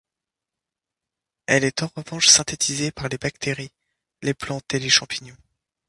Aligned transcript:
Elle 1.45 1.63
est 1.63 1.83
en 1.83 1.91
revanche 1.95 2.25
synthétisée 2.27 2.89
par 2.89 3.07
les 3.07 3.19
bactéries, 3.19 3.71
les 4.23 4.33
plantes 4.33 4.73
et 4.73 4.79
les 4.79 4.89
champignons. 4.89 5.37